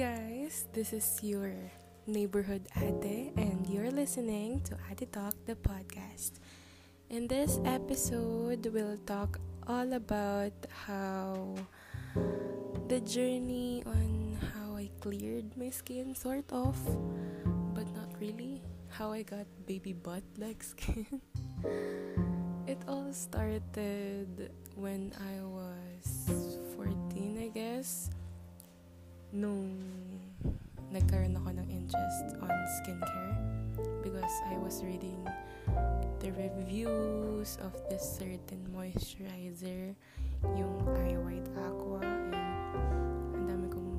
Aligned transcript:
guys, 0.00 0.64
this 0.72 0.96
is 0.96 1.20
your 1.20 1.52
neighborhood 2.06 2.64
Ate, 2.80 3.36
and 3.36 3.68
you're 3.68 3.92
listening 3.92 4.64
to 4.64 4.72
Ate 4.88 5.04
Talk, 5.12 5.36
the 5.44 5.52
podcast. 5.52 6.40
In 7.12 7.28
this 7.28 7.60
episode, 7.68 8.64
we'll 8.72 8.96
talk 9.04 9.36
all 9.68 9.92
about 9.92 10.56
how 10.72 11.52
the 12.88 13.04
journey 13.04 13.84
on 13.84 14.40
how 14.56 14.72
I 14.72 14.88
cleared 15.04 15.52
my 15.60 15.68
skin, 15.68 16.16
sort 16.16 16.48
of, 16.48 16.80
but 17.76 17.84
not 17.92 18.08
really. 18.16 18.64
How 18.88 19.12
I 19.12 19.20
got 19.20 19.44
baby 19.68 19.92
butt 19.92 20.24
like 20.40 20.62
skin. 20.72 21.20
it 22.64 22.80
all 22.88 23.12
started 23.12 24.48
when 24.80 25.12
I 25.20 25.44
was 25.44 26.56
14, 26.72 27.36
I 27.36 27.48
guess 27.52 28.08
nung 29.30 29.78
nagkaroon 30.90 31.38
ako 31.38 31.50
ng 31.54 31.68
interest 31.70 32.34
on 32.42 32.54
skincare 32.82 33.38
because 34.02 34.34
I 34.50 34.58
was 34.58 34.82
reading 34.82 35.22
the 36.18 36.34
reviews 36.34 37.54
of 37.62 37.70
this 37.86 38.02
certain 38.02 38.66
moisturizer 38.74 39.94
yung 40.58 40.82
Eye 40.98 41.14
White 41.14 41.50
Aqua 41.62 42.02
and 42.02 42.34
ang 43.38 43.44
dami 43.46 43.66
kong 43.70 43.90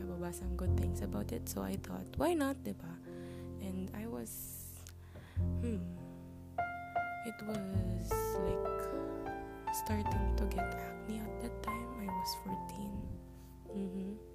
nababasang 0.00 0.56
good 0.56 0.72
things 0.80 1.04
about 1.04 1.28
it. 1.36 1.44
So 1.44 1.60
I 1.60 1.76
thought 1.84 2.08
why 2.16 2.32
not 2.32 2.56
diba 2.64 2.92
and 3.60 3.92
I 3.92 4.08
was 4.08 4.32
hmm 5.60 5.84
it 7.28 7.38
was 7.44 8.08
like 8.40 8.80
starting 9.84 10.32
to 10.40 10.44
get 10.48 10.64
acne 10.64 11.20
at 11.20 11.34
that 11.44 11.54
time. 11.60 11.88
I 12.00 12.08
was 12.08 12.30
14 12.40 12.88
mm-hmm 13.76 14.27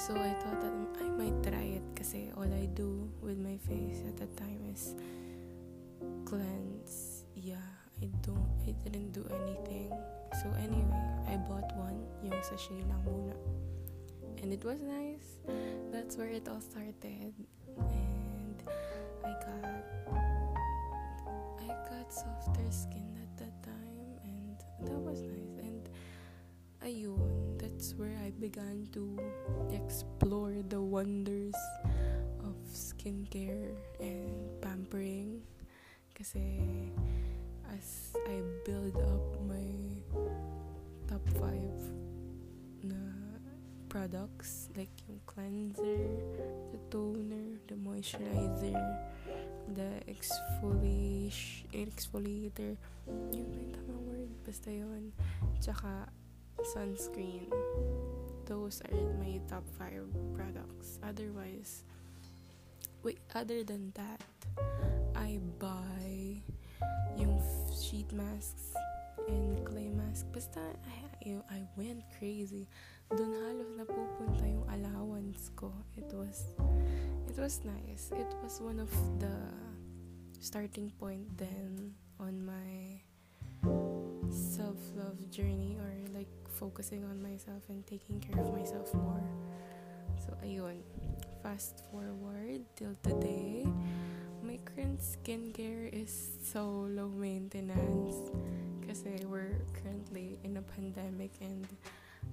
So 0.00 0.16
I 0.16 0.32
thought 0.40 0.64
that 0.64 0.72
I 1.04 1.12
might 1.12 1.36
try 1.44 1.76
it 1.76 1.84
kasi 1.92 2.32
all 2.32 2.48
I 2.48 2.72
do 2.72 3.04
with 3.20 3.36
my 3.36 3.60
face 3.68 4.00
at 4.08 4.16
that 4.16 4.32
time 4.32 4.64
is 4.72 4.96
cleanse. 6.24 7.28
Yeah, 7.36 7.60
I 8.00 8.08
don't, 8.24 8.48
I 8.64 8.72
didn't 8.80 9.12
do 9.12 9.28
anything. 9.28 9.92
So 10.40 10.48
anyway, 10.56 11.04
I 11.28 11.36
bought 11.44 11.68
one, 11.76 12.00
yung 12.24 12.32
sachet 12.40 12.80
lang 12.88 13.04
muna. 13.04 13.36
And 14.40 14.56
it 14.56 14.64
was 14.64 14.80
nice. 14.80 15.36
That's 15.92 16.16
where 16.16 16.32
it 16.32 16.48
all 16.48 16.64
started. 16.64 17.36
And 17.76 18.56
I 19.20 19.36
got, 19.36 19.84
I 21.60 21.68
got 21.92 22.08
softer 22.08 22.72
skin 22.72 23.20
at 23.20 23.36
that 23.36 23.52
time. 23.68 24.16
And 24.24 24.56
that 24.88 24.96
was 24.96 25.20
nice. 25.20 25.60
And 25.60 25.84
ayun, 26.80 27.39
that's 27.80 27.96
where 27.96 28.12
I 28.20 28.28
began 28.36 28.92
to 28.92 29.16
explore 29.72 30.52
the 30.68 30.82
wonders 30.82 31.56
of 32.44 32.52
skincare 32.68 33.72
and 33.96 34.36
pampering. 34.60 35.40
Kasi 36.12 36.60
as 37.72 38.12
I 38.28 38.44
build 38.68 39.00
up 39.00 39.24
my 39.48 39.64
top 41.08 41.24
5 41.40 42.84
na 42.84 43.00
products, 43.88 44.68
like 44.76 44.92
yung 45.08 45.24
cleanser, 45.24 46.04
the 46.76 46.80
toner, 46.92 47.64
the 47.64 47.80
moisturizer, 47.80 48.76
the 49.72 50.04
exfoliation, 50.04 51.64
exfoliator, 51.72 52.76
yun 53.32 53.48
ba 53.48 53.56
yung 53.56 53.72
tamang 53.72 54.04
word? 54.04 54.30
Basta 54.44 54.68
yun. 54.68 55.16
Tsaka, 55.64 56.19
sunscreen. 56.66 57.48
Those 58.46 58.82
are 58.82 59.00
my 59.18 59.40
top 59.48 59.64
5 59.78 60.34
products. 60.34 60.98
Otherwise, 61.02 61.84
wait, 63.02 63.18
other 63.34 63.64
than 63.64 63.92
that, 63.94 64.20
I 65.14 65.38
buy 65.58 66.42
yung 67.16 67.40
sheet 67.72 68.12
masks 68.12 68.74
and 69.28 69.64
clay 69.64 69.88
mask. 69.88 70.26
Basta, 70.32 70.60
I, 71.24 71.38
I 71.48 71.60
went 71.76 72.02
crazy. 72.18 72.68
Doon 73.10 73.32
halos 73.46 73.70
napupunta 73.74 74.44
yung 74.46 74.66
allowance 74.70 75.50
ko. 75.56 75.72
It 75.96 76.10
was, 76.12 76.44
it 77.26 77.36
was 77.38 77.64
nice. 77.64 78.12
It 78.12 78.30
was 78.42 78.60
one 78.60 78.78
of 78.78 78.90
the 79.18 79.34
starting 80.40 80.92
point 80.98 81.24
then 81.36 81.79
focusing 86.60 87.08
on 87.08 87.16
myself 87.24 87.64
and 87.72 87.86
taking 87.88 88.20
care 88.20 88.36
of 88.36 88.52
myself 88.52 88.92
more. 88.92 89.24
So, 90.20 90.36
ayun. 90.44 90.84
Fast 91.42 91.88
forward 91.88 92.60
till 92.76 92.92
today. 93.00 93.64
My 94.44 94.60
current 94.68 95.00
skincare 95.00 95.88
is 95.88 96.12
so 96.44 96.84
low 96.84 97.08
maintenance 97.08 98.28
kasi 98.84 99.24
we're 99.24 99.64
currently 99.72 100.36
in 100.44 100.60
a 100.60 100.64
pandemic 100.76 101.32
and 101.40 101.64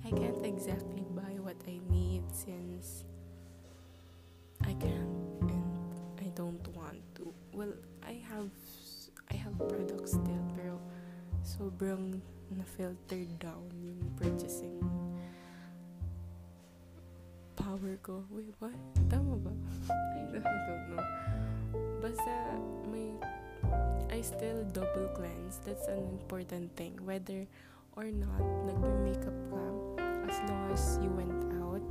I 0.03 0.11
can't 0.11 0.43
exactly 0.43 1.07
buy 1.16 1.39
what 1.39 1.55
I 1.63 1.79
need 1.87 2.27
since 2.35 3.07
na-filter 12.67 13.23
down 13.39 13.63
yung 13.79 13.95
purchasing 14.19 14.75
power 17.55 17.95
ko. 18.03 18.28
Wait, 18.28 18.51
what? 18.59 18.75
Tama 19.07 19.39
ba? 19.39 19.55
I 20.35 20.44
don't, 20.44 20.83
know. 20.91 21.07
Basta, 22.03 22.59
may, 22.91 23.16
I 24.11 24.19
still 24.19 24.67
double 24.75 25.07
cleanse. 25.16 25.63
That's 25.63 25.88
an 25.88 26.03
important 26.11 26.75
thing. 26.75 27.00
Whether 27.07 27.47
or 27.95 28.11
not 28.11 28.44
nagme-makeup 28.67 29.38
ka, 29.47 29.63
as 30.28 30.38
long 30.51 30.67
as 30.75 30.99
you 30.99 31.07
went 31.16 31.47
out, 31.63 31.84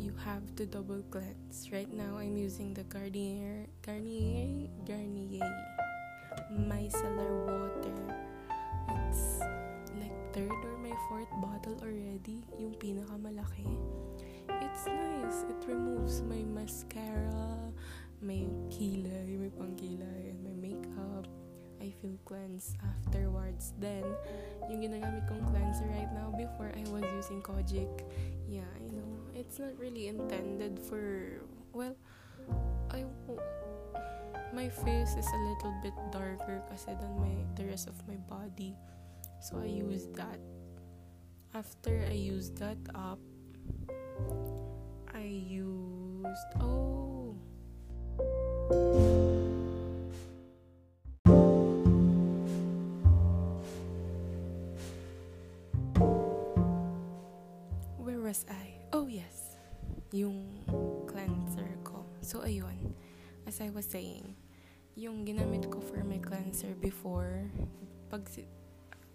you 0.00 0.16
have 0.24 0.42
to 0.56 0.64
double 0.64 1.04
cleanse. 1.12 1.68
Right 1.68 1.92
now, 1.92 2.16
I'm 2.16 2.40
using 2.40 2.72
the 2.72 2.88
Garnier, 2.88 3.68
Garnier, 3.84 4.72
Garnier 4.88 5.52
micellar 6.48 7.32
water. 7.44 8.31
It's 8.88 9.38
like 9.98 10.14
third 10.32 10.50
or 10.50 10.76
my 10.78 10.94
fourth 11.08 11.30
bottle 11.38 11.78
already. 11.82 12.42
Yung 12.58 12.74
pinakamalaki. 12.80 13.68
It's 14.48 14.86
nice. 14.86 15.44
It 15.46 15.60
removes 15.68 16.22
my 16.22 16.42
mascara, 16.48 17.70
my 18.20 18.46
kilay, 18.72 19.38
my 19.38 19.50
pangkilay, 19.54 20.32
and 20.32 20.40
my 20.42 20.54
makeup. 20.56 21.26
I 21.82 21.90
feel 21.98 22.14
cleansed 22.24 22.78
afterwards. 22.78 23.74
Then, 23.82 24.06
yung 24.70 24.86
ginagamit 24.86 25.26
kong 25.26 25.42
cleanser 25.50 25.90
right 25.90 26.10
now, 26.14 26.30
before 26.30 26.70
I 26.70 26.86
was 26.94 27.02
using 27.18 27.42
Kojic. 27.42 28.06
Yeah, 28.46 28.70
I 28.78 28.86
know. 28.94 29.10
It's 29.34 29.58
not 29.58 29.74
really 29.78 30.06
intended 30.06 30.78
for, 30.78 31.42
well, 31.74 31.98
I 32.90 33.02
my 34.52 34.68
face 34.68 35.16
is 35.16 35.26
a 35.26 35.40
little 35.48 35.74
bit 35.82 35.96
darker 36.12 36.60
kasi 36.68 36.92
than 37.00 37.16
my 37.16 37.32
the 37.56 37.64
rest 37.64 37.88
of 37.88 37.96
my 38.04 38.20
body. 38.28 38.76
So 39.40 39.58
I 39.58 39.66
use 39.66 40.06
that. 40.14 40.38
After 41.56 42.04
I 42.04 42.12
used 42.12 42.60
that 42.60 42.78
up, 42.94 43.18
I 45.12 45.24
used 45.24 46.52
oh 46.60 47.36
Where 57.96 58.20
was 58.20 58.44
I? 58.52 58.84
Oh 58.92 59.08
yes. 59.08 59.56
Yung 60.12 60.44
cleanser 61.08 61.72
ko. 61.84 62.04
So 62.20 62.44
ayun. 62.44 62.92
As 63.48 63.60
I 63.60 63.68
was 63.74 63.84
saying, 63.84 64.36
yung 64.96 65.24
ginamit 65.24 65.64
ko 65.72 65.80
for 65.80 66.04
my 66.04 66.20
cleanser 66.20 66.76
before, 66.76 67.48
pag 68.12 68.28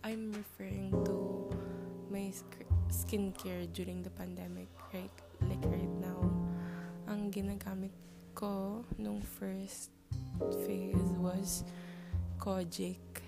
I'm 0.01 0.33
referring 0.33 0.89
to 1.06 1.51
my 2.09 2.33
skincare 2.89 3.69
during 3.74 4.01
the 4.01 4.09
pandemic, 4.09 4.71
right? 4.94 5.13
Like 5.45 5.62
right 5.69 5.95
now, 6.01 6.24
ang 7.06 7.29
ginagamit 7.29 7.94
ko 8.33 8.85
nung 8.97 9.21
first 9.21 9.94
phase 10.65 11.12
was 11.21 11.62
Kojic. 12.41 13.21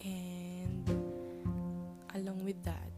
And 0.00 0.88
along 2.16 2.40
with 2.44 2.62
that, 2.64 2.88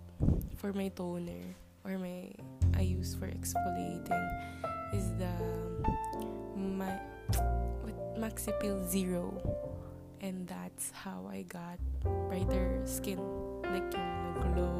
for 0.54 0.70
my 0.70 0.86
toner 0.94 1.58
or 1.82 1.98
my 1.98 2.30
I 2.78 2.86
use 2.86 3.18
for 3.18 3.26
exfoliating 3.26 4.26
is 4.94 5.10
the 5.18 5.34
my 6.54 6.94
Maxi 8.22 8.54
Peel 8.62 8.86
Zero. 8.86 9.34
And 10.22 10.46
that's 10.46 10.94
how 10.94 11.26
I 11.26 11.42
got 11.42 11.82
brighter 12.30 12.78
skin. 12.86 13.18
Like 13.66 13.90
yung 13.90 14.14
nag-glow, 14.38 14.78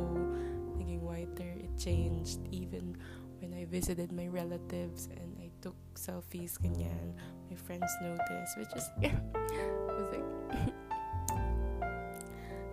naging 0.79 1.03
whiter, 1.03 1.51
it 1.59 1.75
changed 1.75 2.39
even 2.55 2.95
when 3.43 3.51
I 3.51 3.67
visited 3.67 4.15
my 4.15 4.31
relatives 4.31 5.11
and 5.11 5.35
I 5.43 5.51
took 5.59 5.75
selfies 5.99 6.55
ganyan. 6.63 7.19
My 7.51 7.59
friends 7.59 7.91
noticed, 7.99 8.55
which 8.63 8.71
is 8.79 8.87
yeah, 9.03 9.19
I 9.35 9.91
was 9.91 10.07
like 10.15 10.29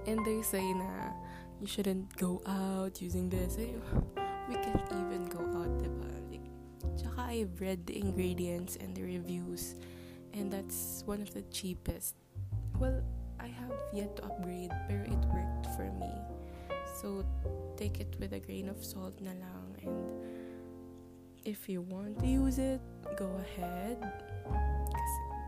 and 0.06 0.22
they 0.22 0.46
say 0.46 0.62
na 0.78 1.18
you 1.58 1.66
shouldn't 1.66 2.14
go 2.22 2.46
out 2.46 3.02
using 3.02 3.26
this. 3.26 3.58
We 3.58 4.54
can't 4.54 4.86
even 5.02 5.26
go 5.34 5.42
out, 5.58 5.74
diba? 5.82 6.14
Like, 6.30 6.46
tsaka 6.94 7.26
I've 7.26 7.58
read 7.58 7.90
the 7.90 7.98
ingredients 7.98 8.78
and 8.78 8.94
the 8.94 9.02
reviews 9.02 9.74
and 10.34 10.52
that's 10.52 11.04
one 11.06 11.22
of 11.22 11.34
the 11.34 11.44
cheapest. 11.52 12.16
Well, 12.80 13.04
I 13.40 13.48
have 13.48 13.74
yet 13.94 14.16
to 14.18 14.26
upgrade 14.26 14.72
pero 14.88 15.04
it 15.04 15.24
worked 15.34 15.68
for 15.76 15.92
me. 16.00 16.12
So, 17.02 17.24
take 17.78 18.00
it 18.00 18.16
with 18.20 18.34
a 18.34 18.40
grain 18.40 18.68
of 18.68 18.84
salt 18.84 19.16
na 19.22 19.32
lang 19.32 19.72
and 19.84 19.96
if 21.46 21.70
you 21.70 21.82
want 21.82 22.20
to 22.20 22.28
use 22.28 22.60
it, 22.60 22.82
go 23.18 23.30
ahead. 23.40 23.98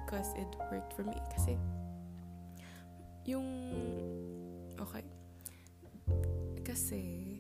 Because 0.06 0.34
it 0.36 0.48
worked 0.72 0.94
for 0.94 1.04
me. 1.04 1.16
Kasi, 1.36 1.58
yung, 3.26 3.48
okay. 4.80 5.04
Kasi, 6.64 7.40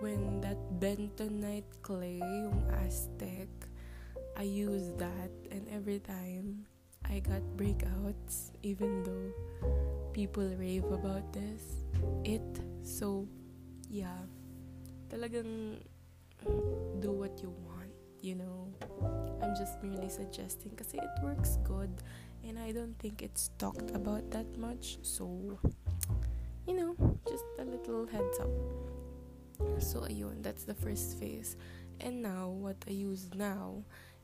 when 0.00 0.40
that 0.40 0.58
bentonite 0.80 1.68
clay, 1.82 2.20
yung 2.20 2.64
Aztec, 2.84 3.48
I 4.38 4.42
used 4.46 4.96
that 5.02 5.34
and 5.50 5.66
every 5.66 5.98
time 5.98 6.64
I 7.10 7.18
got 7.18 7.42
breakouts 7.58 8.54
even 8.62 9.02
though 9.02 9.34
people 10.14 10.46
rave 10.54 10.86
about 10.94 11.32
this 11.32 11.82
it 12.22 12.46
so 12.86 13.26
yeah. 13.90 14.22
Talagang 15.10 15.82
mm, 16.46 17.02
do 17.02 17.10
what 17.10 17.42
you 17.42 17.50
want 17.66 17.90
you 18.22 18.38
know. 18.38 18.70
I'm 19.42 19.58
just 19.58 19.82
merely 19.82 20.06
suggesting 20.06 20.70
kasi 20.78 21.02
it 21.02 21.14
works 21.18 21.58
good 21.66 21.90
and 22.46 22.62
I 22.62 22.70
don't 22.70 22.94
think 23.02 23.26
it's 23.26 23.50
talked 23.58 23.90
about 23.90 24.30
that 24.30 24.46
much 24.54 25.02
so 25.02 25.58
you 26.62 26.78
know 26.78 26.94
just 27.26 27.46
a 27.58 27.66
little 27.66 28.06
heads 28.06 28.38
up. 28.38 28.54
So 29.82 30.06
ayun 30.06 30.46
that's 30.46 30.62
the 30.62 30.78
first 30.78 31.18
phase. 31.18 31.58
And 31.98 32.22
now 32.22 32.54
what 32.54 32.78
I 32.86 32.94
use 32.94 33.26
now 33.34 33.82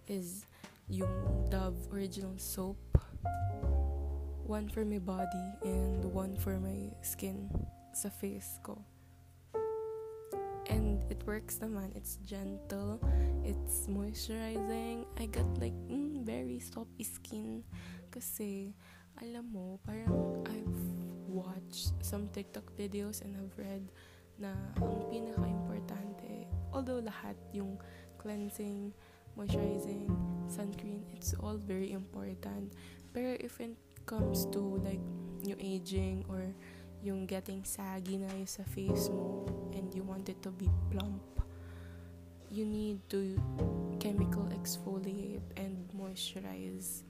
is 0.09 0.47
yung 0.89 1.49
Dove 1.51 1.77
Original 1.93 2.37
Soap. 2.37 2.79
One 4.45 4.69
for 4.69 4.85
my 4.85 5.01
body 5.01 5.49
and 5.65 6.05
one 6.13 6.37
for 6.37 6.61
my 6.61 6.93
skin 7.01 7.49
sa 7.97 8.13
face 8.13 8.61
ko. 8.61 8.77
And 10.69 11.01
it 11.09 11.25
works 11.25 11.61
naman. 11.61 11.97
It's 11.97 12.21
gentle. 12.25 13.01
It's 13.45 13.89
moisturizing. 13.89 15.09
I 15.17 15.27
got 15.29 15.49
like 15.61 15.77
mm, 15.89 16.25
very 16.25 16.61
soapy 16.61 17.05
skin. 17.05 17.65
Kasi, 18.13 18.73
alam 19.21 19.53
mo, 19.53 19.81
parang 19.85 20.45
I've 20.49 20.83
watched 21.29 21.97
some 22.01 22.29
TikTok 22.33 22.69
videos 22.77 23.21
and 23.25 23.37
I've 23.37 23.57
read 23.57 23.89
na 24.39 24.55
ang 24.83 25.07
pinaka-importante, 25.11 26.51
although 26.75 26.99
lahat 26.99 27.39
yung 27.55 27.79
cleansing, 28.19 28.91
moisturizing, 29.39 30.09
sunscreen, 30.47 31.03
it's 31.15 31.35
all 31.43 31.57
very 31.57 31.93
important. 31.93 32.73
Pero 33.13 33.37
if 33.39 33.61
it 33.61 33.75
comes 34.07 34.47
to 34.51 34.81
like 34.83 35.03
yung 35.43 35.61
aging 35.61 36.25
or 36.29 36.43
yung 37.05 37.27
getting 37.27 37.63
saggy 37.65 38.17
na 38.17 38.33
yung 38.33 38.49
sa 38.49 38.65
face 38.73 39.13
mo 39.13 39.45
and 39.77 39.93
you 39.93 40.03
want 40.03 40.29
it 40.33 40.41
to 40.41 40.51
be 40.57 40.71
plump, 40.89 41.21
you 42.49 42.65
need 42.65 43.03
to 43.11 43.37
chemical 44.01 44.49
exfoliate 44.57 45.45
and 45.61 45.77
moisturize. 45.93 47.05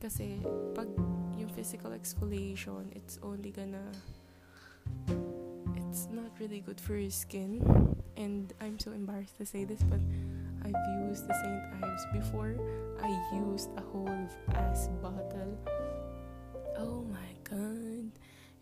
Kasi 0.00 0.40
pag 0.74 0.88
yung 1.36 1.50
physical 1.52 1.92
exfoliation, 1.92 2.88
it's 2.96 3.18
only 3.22 3.52
gonna 3.52 3.84
it's 5.76 6.08
not 6.10 6.32
really 6.40 6.64
good 6.64 6.80
for 6.80 6.96
your 6.96 7.12
skin. 7.12 7.60
And 8.16 8.52
I'm 8.60 8.78
so 8.78 8.92
embarrassed 8.92 9.36
to 9.38 9.46
say 9.46 9.64
this, 9.64 9.82
but 9.84 10.00
I've 10.64 10.84
used 11.08 11.26
the 11.26 11.34
St. 11.34 11.82
Ives 11.82 12.06
before. 12.12 12.54
I 13.02 13.10
used 13.34 13.70
a 13.76 13.82
whole 13.82 14.28
ass 14.54 14.88
bottle. 15.02 15.58
Oh 16.78 17.02
my 17.10 17.30
god. 17.42 18.10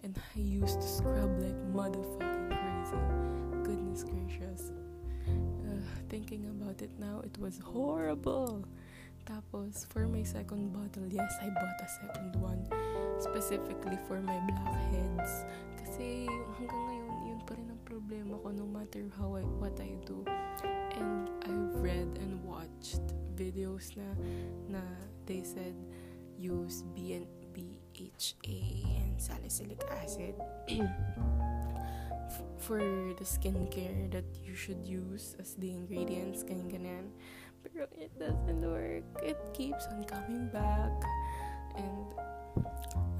And 0.02 0.16
I 0.16 0.40
used 0.40 0.80
to 0.80 0.88
scrub 0.88 1.28
like 1.40 1.60
motherfucking 1.76 2.48
crazy. 2.56 3.00
Goodness 3.62 4.04
gracious. 4.04 4.72
Uh, 5.28 5.84
thinking 6.08 6.46
about 6.48 6.80
it 6.80 6.90
now, 6.98 7.20
it 7.24 7.36
was 7.38 7.58
horrible. 7.58 8.64
Tapos, 9.28 9.86
for 9.86 10.08
my 10.08 10.24
second 10.24 10.72
bottle, 10.72 11.06
yes, 11.06 11.36
I 11.42 11.52
bought 11.52 11.78
a 11.84 11.88
second 12.00 12.34
one. 12.40 12.64
Specifically 13.20 13.98
for 14.08 14.18
my 14.24 14.40
blackheads. 14.48 15.44
Kasi 15.76 16.24
hanggang 16.56 16.82
ngayon, 16.88 17.12
yun 17.28 17.40
pa 17.44 17.52
rin 17.54 17.68
ang 17.68 17.82
problema 17.84 18.40
ko 18.40 18.48
no 18.56 18.64
matter 18.64 19.04
how 19.20 19.36
I, 19.36 19.44
what 19.60 19.76
I 19.76 20.00
do. 20.08 20.24
Watched 22.80 23.12
videos 23.36 23.92
na 23.92 24.08
na 24.72 24.80
they 25.28 25.44
said 25.44 25.76
use 26.40 26.80
B 26.96 27.12
and 27.12 27.28
BHA 27.52 28.56
and 29.04 29.20
salicylic 29.20 29.84
acid 29.92 30.32
for 32.64 32.80
the 33.20 33.26
skincare 33.28 34.08
that 34.16 34.24
you 34.40 34.56
should 34.56 34.80
use 34.88 35.36
as 35.36 35.60
the 35.60 35.68
ingredients 35.68 36.40
ganyan 36.40 36.72
ganyan. 36.72 37.06
Pero 37.60 37.84
it 37.92 38.16
doesn't 38.16 38.64
work. 38.64 39.04
It 39.20 39.36
keeps 39.52 39.84
on 39.92 40.08
coming 40.08 40.48
back. 40.48 40.96
And 41.76 42.08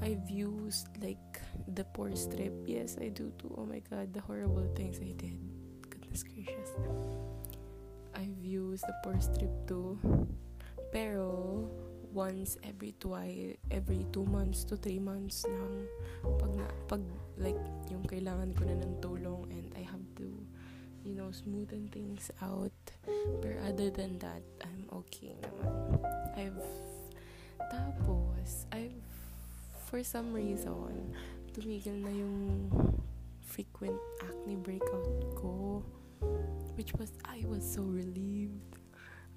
I've 0.01 0.25
used 0.25 0.89
like 1.05 1.37
the 1.77 1.85
pore 1.93 2.17
strip. 2.17 2.65
Yes 2.65 2.97
I 2.97 3.13
do 3.13 3.29
too. 3.37 3.53
Oh 3.53 3.69
my 3.69 3.85
god 3.85 4.09
the 4.09 4.25
horrible 4.25 4.65
things 4.73 4.97
I 4.97 5.13
did. 5.13 5.37
Goodness 5.85 6.25
gracious 6.25 6.73
I've 8.15 8.43
used 8.43 8.85
the 8.87 8.95
pore 9.03 9.19
strip 9.19 9.51
too. 9.67 9.97
Pero, 10.91 11.67
once 12.11 12.57
every 12.67 12.93
twice, 12.99 13.55
every 13.71 14.05
two 14.11 14.25
months 14.27 14.63
to 14.67 14.75
three 14.75 14.99
months 14.99 15.47
lang. 15.47 15.87
Pag, 16.37 16.51
na, 16.55 16.65
pag 16.87 17.01
like, 17.39 17.59
yung 17.87 18.03
kailangan 18.03 18.51
ko 18.55 18.67
na 18.67 18.75
ng 18.75 18.95
tulong 18.99 19.47
and 19.51 19.71
I 19.79 19.83
have 19.87 20.03
to, 20.19 20.27
you 21.07 21.15
know, 21.15 21.31
smoothen 21.31 21.87
things 21.91 22.31
out. 22.43 22.75
But 23.39 23.55
other 23.63 23.89
than 23.89 24.19
that, 24.19 24.43
I'm 24.61 24.85
okay 25.07 25.39
naman. 25.39 26.03
I've, 26.35 26.63
tapos, 27.71 28.67
I've, 28.75 28.99
for 29.87 30.03
some 30.03 30.35
reason, 30.35 31.15
tumigil 31.55 31.99
na 32.03 32.11
yung 32.11 32.67
frequent 33.43 33.99
acne 34.23 34.55
breakout 34.55 35.35
ko 35.35 35.83
which 36.75 36.93
was 36.95 37.11
I 37.25 37.43
was 37.45 37.61
so 37.61 37.81
relieved. 37.81 38.77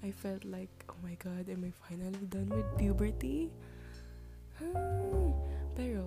I 0.03 0.11
felt 0.11 0.45
like, 0.45 0.69
oh 0.89 0.99
my 1.01 1.17
god, 1.17 1.49
am 1.49 1.65
I 1.65 1.73
finally 1.89 2.25
done 2.29 2.49
with 2.49 2.65
puberty? 2.77 3.49
Pero, 5.75 6.05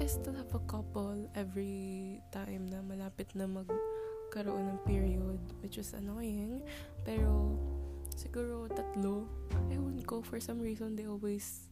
I 0.00 0.06
still 0.06 0.34
have 0.34 0.54
a 0.54 0.62
couple 0.70 1.28
every 1.34 2.22
time 2.32 2.70
na 2.70 2.80
malapit 2.80 3.34
na 3.34 3.50
magkaroon 3.50 4.70
ng 4.70 4.80
period, 4.86 5.40
which 5.60 5.76
was 5.76 5.92
annoying. 5.98 6.62
Pero, 7.04 7.58
siguro 8.14 8.70
tatlo. 8.70 9.26
Ewan 9.68 9.98
ko, 10.06 10.22
for 10.22 10.38
some 10.38 10.62
reason, 10.62 10.94
they 10.94 11.10
always 11.10 11.66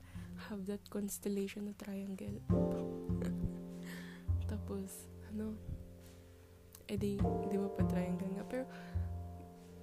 have 0.50 0.66
that 0.66 0.82
constellation 0.90 1.70
na 1.70 1.74
triangle. 1.78 2.42
Tapos, 4.50 5.06
ano, 5.30 5.54
eh 6.88 6.96
di, 6.96 7.20
ba 7.20 7.68
pa 7.68 7.84
triangle 7.84 8.32
nga. 8.34 8.44
Pero, 8.48 8.64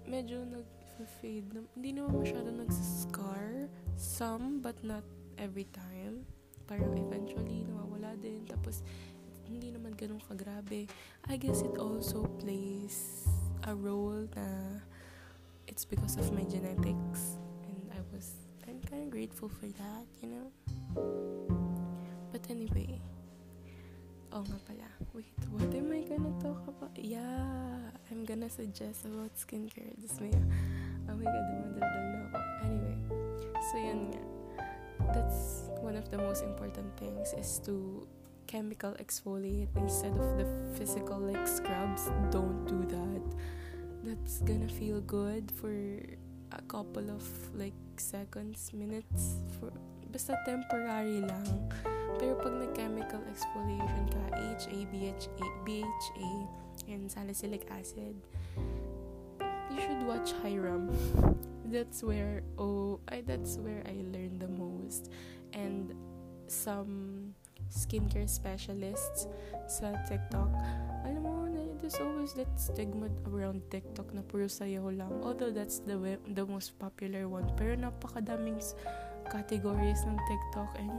medyo 0.09 0.41
nag-fade 0.41 1.45
na, 1.53 1.61
hindi 1.77 1.89
naman 1.93 2.25
masyado 2.25 2.49
nag-scar. 2.49 3.69
Some, 3.95 4.59
but 4.59 4.75
not 4.81 5.05
every 5.37 5.69
time. 5.69 6.25
Parang 6.65 6.97
eventually, 6.97 7.61
nawawala 7.69 8.17
din. 8.17 8.41
Tapos, 8.49 8.81
hindi 9.45 9.69
naman 9.69 9.93
ganun 9.93 10.21
kagrabe. 10.25 10.89
I 11.29 11.37
guess 11.37 11.61
it 11.61 11.77
also 11.77 12.25
plays 12.41 13.29
a 13.69 13.73
role 13.77 14.25
na 14.33 14.81
it's 15.69 15.85
because 15.85 16.17
of 16.17 16.33
my 16.33 16.41
genetics. 16.49 17.37
And 17.69 17.93
I 17.93 18.01
was, 18.09 18.33
I'm 18.65 18.81
kind 18.89 19.05
of 19.05 19.09
grateful 19.13 19.49
for 19.49 19.69
that, 19.77 20.05
you 20.21 20.29
know? 20.33 20.47
But 22.33 22.49
anyway, 22.49 23.01
Oh 24.35 24.43
nga 24.43 24.59
pala. 24.67 24.89
Wait, 25.15 25.31
what 25.47 25.71
am 25.71 25.95
I 25.95 26.03
gonna 26.03 26.35
talk 26.43 26.59
about? 26.67 26.91
Yeah, 26.99 27.87
I'm 28.11 28.27
gonna 28.27 28.51
suggest 28.51 29.07
about 29.07 29.31
skincare. 29.39 29.95
Just 29.95 30.19
may, 30.19 30.35
oh 31.07 31.15
my 31.15 31.23
god, 31.23 31.45
dumadaldal 31.55 32.03
na 32.11 32.19
ako. 32.27 32.39
Anyway, 32.67 32.97
so 33.71 33.75
yun 33.79 34.11
nga. 34.11 34.23
That's 35.15 35.71
one 35.79 35.95
of 35.95 36.11
the 36.11 36.19
most 36.19 36.43
important 36.43 36.91
things 36.99 37.31
is 37.31 37.63
to 37.63 38.03
chemical 38.43 38.91
exfoliate 38.99 39.71
instead 39.79 40.11
of 40.19 40.27
the 40.35 40.43
physical 40.75 41.15
like 41.15 41.47
scrubs, 41.47 42.11
don't 42.27 42.67
do 42.67 42.83
that. 42.91 43.23
That's 44.03 44.43
gonna 44.43 44.67
feel 44.67 44.99
good 44.99 45.47
for 45.47 45.71
a 46.51 46.61
couple 46.67 47.07
of 47.07 47.23
like 47.55 47.79
seconds, 47.95 48.75
minutes 48.75 49.39
for 49.55 49.71
basta 50.11 50.35
temporary 50.43 51.23
lang. 51.23 51.71
Pero 52.19 52.33
pag 52.39 52.53
nag-chemical 52.55 53.21
exfoliation 53.27 54.05
ka, 54.11 54.23
HA, 54.35 54.77
BHA, 54.91 55.45
BHA, 55.67 56.31
and 56.87 57.11
salicylic 57.11 57.67
acid, 57.71 58.15
you 59.71 59.79
should 59.79 60.01
watch 60.07 60.31
Hiram. 60.43 60.91
that's 61.71 62.03
where 62.03 62.43
oh, 62.57 62.99
I 63.09 63.21
that's 63.25 63.57
where 63.57 63.81
I 63.85 63.97
learned 64.13 64.39
the 64.39 64.47
most. 64.47 65.11
And 65.53 65.93
some 66.47 67.33
skincare 67.71 68.29
specialists 68.29 69.27
sa 69.67 69.97
TikTok. 70.05 70.51
Alam 71.05 71.21
mo, 71.23 71.33
there's 71.81 71.97
always 71.99 72.33
that 72.33 72.49
stigma 72.57 73.09
around 73.29 73.61
TikTok 73.69 74.13
na 74.13 74.21
puro 74.25 74.45
sayaw 74.45 74.89
lang. 74.93 75.11
Although 75.25 75.51
that's 75.51 75.81
the 75.83 75.97
the 76.31 76.45
most 76.45 76.77
popular 76.77 77.27
one. 77.27 77.49
Pero 77.57 77.75
napakadaming 77.75 78.61
categories 79.29 80.05
ng 80.05 80.17
TikTok 80.29 80.69
and 80.77 80.93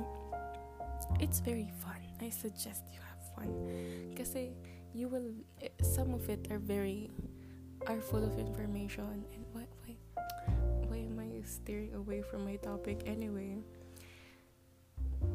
it's 1.20 1.40
very 1.40 1.70
fun. 1.82 2.00
I 2.20 2.30
suggest 2.30 2.84
you 2.92 3.00
have 3.00 3.20
fun. 3.34 3.52
Kasi 4.16 4.52
you 4.94 5.08
will, 5.08 5.30
eh, 5.62 5.68
some 5.82 6.14
of 6.14 6.28
it 6.28 6.48
are 6.50 6.58
very, 6.58 7.10
are 7.86 8.00
full 8.00 8.24
of 8.24 8.38
information. 8.38 9.24
And 9.32 9.44
why, 9.52 9.66
why, 9.84 9.96
why 10.88 10.98
am 11.04 11.20
I 11.20 11.42
steering 11.44 11.94
away 11.94 12.22
from 12.22 12.44
my 12.44 12.56
topic 12.56 13.04
anyway? 13.06 13.58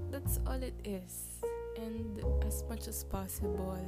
That's 0.10 0.40
all 0.46 0.62
it 0.62 0.76
is. 0.84 1.42
And 1.78 2.22
as 2.46 2.64
much 2.68 2.88
as 2.88 3.04
possible, 3.04 3.80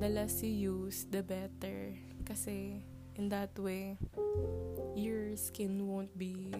the 0.00 0.08
less 0.08 0.42
you 0.42 0.50
use, 0.50 1.06
the 1.10 1.22
better. 1.22 1.94
Kasi 2.24 2.82
in 3.16 3.28
that 3.28 3.56
way, 3.58 3.98
your 4.96 5.36
skin 5.36 5.86
won't 5.86 6.12
be 6.18 6.52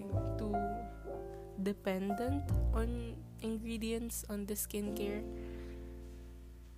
dependent 1.62 2.42
on 2.74 3.16
ingredients 3.40 4.26
on 4.28 4.46
the 4.46 4.54
skincare. 4.54 5.22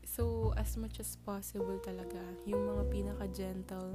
So, 0.04 0.54
as 0.56 0.76
much 0.76 1.00
as 1.00 1.16
possible 1.26 1.80
talaga, 1.82 2.22
yung 2.46 2.70
mga 2.70 2.82
pinaka-gentle 2.92 3.92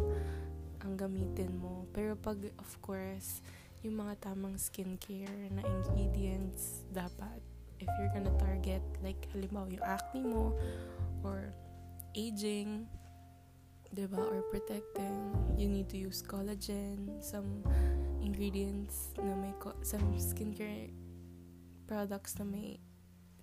ang 0.84 0.94
gamitin 1.00 1.56
mo. 1.56 1.88
Pero 1.96 2.18
pag, 2.20 2.42
of 2.60 2.72
course, 2.84 3.40
yung 3.84 4.04
mga 4.04 4.20
tamang 4.32 4.60
skincare 4.60 5.48
na 5.56 5.64
ingredients 5.64 6.84
dapat 6.92 7.40
if 7.80 7.88
you're 7.96 8.12
gonna 8.12 8.34
target 8.36 8.84
like 9.00 9.20
halimbawa 9.32 9.72
yung 9.72 9.86
acne 9.88 10.20
mo 10.20 10.52
or 11.24 11.56
aging 12.12 12.84
diba 13.96 14.20
or 14.20 14.44
protecting 14.52 15.32
you 15.56 15.72
need 15.72 15.88
to 15.88 15.96
use 15.96 16.20
collagen 16.20 17.08
some 17.24 17.64
ingredients 18.22 19.10
na 19.18 19.36
may 19.36 19.54
co- 19.60 19.78
some 19.82 20.04
skincare 20.20 20.92
products 21.88 22.38
na 22.40 22.46
may 22.46 22.80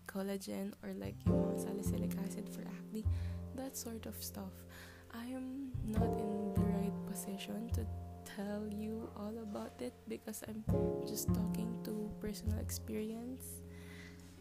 collagen 0.07 0.73
or 0.85 0.95
like 0.97 1.17
yung 1.27 1.43
mga 1.51 1.67
salicylic 1.67 2.13
acid 2.25 2.47
for 2.49 2.63
acne 2.69 3.05
that 3.57 3.77
sort 3.77 4.07
of 4.07 4.15
stuff. 4.23 4.53
I 5.15 5.25
am 5.33 5.73
not 5.89 6.13
in 6.21 6.53
the 6.55 6.65
right 6.77 6.97
position 7.09 7.71
to 7.73 7.87
tell 8.37 8.69
you 8.69 9.09
all 9.17 9.33
about 9.43 9.81
it 9.81 9.95
because 10.09 10.45
I'm 10.47 10.63
just 11.09 11.33
talking 11.33 11.81
to 11.85 12.11
personal 12.21 12.59
experience 12.61 13.65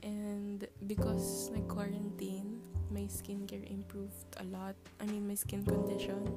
and 0.04 0.68
because 0.88 1.50
my 1.54 1.62
quarantine 1.72 2.60
my 2.92 3.08
skincare 3.08 3.64
improved 3.72 4.28
a 4.38 4.44
lot. 4.46 4.76
I 5.00 5.06
mean 5.06 5.28
my 5.28 5.36
skin 5.36 5.64
condition 5.66 6.28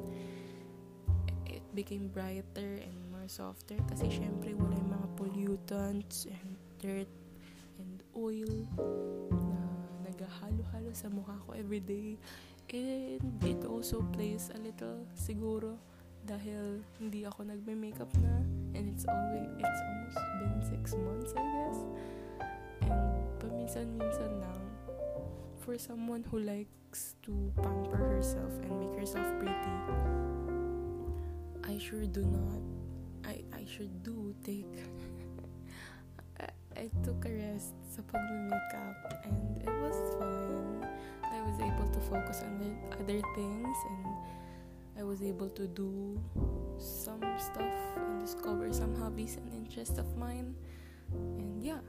it 1.46 1.62
became 1.74 2.08
brighter 2.08 2.78
and 2.82 3.07
softer 3.28 3.76
kasi 3.86 4.08
syempre 4.08 4.56
wala 4.56 4.74
yung 4.74 4.92
mga 4.92 5.08
pollutants 5.14 6.24
and 6.26 6.56
dirt 6.80 7.10
and 7.76 8.00
oil 8.16 8.48
na 9.30 9.60
naghahalo-halo 10.08 10.90
sa 10.96 11.12
mukha 11.12 11.36
ko 11.44 11.52
everyday. 11.54 12.16
And 12.68 13.24
it 13.44 13.64
also 13.64 14.04
plays 14.12 14.52
a 14.52 14.58
little 14.60 15.04
siguro 15.16 15.76
dahil 16.28 16.84
hindi 17.00 17.24
ako 17.24 17.48
nagme-makeup 17.48 18.12
na 18.20 18.44
and 18.76 18.84
it's 18.88 19.08
always 19.08 19.48
it's 19.56 19.82
almost 19.84 20.20
been 20.40 20.56
six 20.64 20.84
months 20.96 21.30
I 21.36 21.44
guess. 21.44 21.78
And 22.84 23.24
paminsan-minsan 23.40 24.40
lang 24.40 24.62
for 25.60 25.76
someone 25.76 26.24
who 26.28 26.40
likes 26.40 27.16
to 27.28 27.52
pamper 27.60 28.00
herself 28.00 28.52
and 28.64 28.72
make 28.80 28.96
herself 28.96 29.28
pretty 29.36 29.76
I 31.68 31.76
sure 31.76 32.08
do 32.08 32.24
not 32.24 32.77
I, 33.28 33.44
I 33.52 33.62
sure 33.68 33.86
do 34.02 34.34
take 34.42 34.64
I, 36.40 36.48
I 36.80 36.90
took 37.04 37.20
a 37.28 37.32
rest 37.36 37.76
sa 37.92 38.00
pag-makeup 38.08 39.20
and 39.28 39.60
it 39.60 39.74
was 39.84 39.96
fine 40.16 40.80
I 41.28 41.44
was 41.44 41.60
able 41.60 41.92
to 41.92 42.00
focus 42.08 42.40
on 42.40 42.56
the 42.56 42.72
other 42.96 43.20
things 43.36 43.76
and 43.92 44.02
I 44.96 45.04
was 45.04 45.20
able 45.20 45.52
to 45.60 45.68
do 45.68 46.16
some 46.80 47.20
stuff 47.36 47.76
and 48.00 48.16
discover 48.24 48.72
some 48.72 48.96
hobbies 48.96 49.36
and 49.36 49.52
interests 49.52 50.00
of 50.00 50.08
mine 50.16 50.56
and 51.12 51.60
yeah 51.60 51.84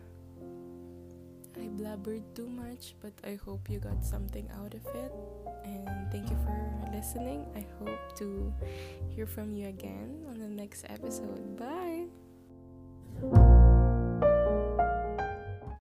I 1.59 1.67
blabbered 1.75 2.23
too 2.35 2.47
much, 2.47 2.95
but 3.01 3.11
I 3.23 3.35
hope 3.35 3.69
you 3.69 3.79
got 3.79 3.99
something 4.03 4.47
out 4.55 4.73
of 4.73 4.85
it. 4.95 5.11
And 5.65 5.89
thank 6.09 6.29
you 6.29 6.37
for 6.47 6.55
listening. 6.95 7.45
I 7.53 7.65
hope 7.79 8.15
to 8.17 8.53
hear 9.09 9.27
from 9.27 9.53
you 9.53 9.67
again 9.67 10.23
next 10.59 10.85
episode. 10.89 11.55
Bye! 11.57 12.07